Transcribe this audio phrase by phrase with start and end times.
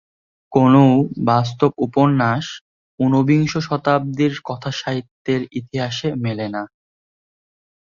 [0.51, 0.85] কোনও
[1.25, 2.45] বাস্তব উপন্যাস
[2.99, 6.63] উনবিংশ শতাব্দীর কথাসাহিত্যের ইতিহাসে মেলে না।